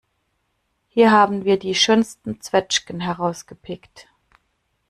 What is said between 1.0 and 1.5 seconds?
haben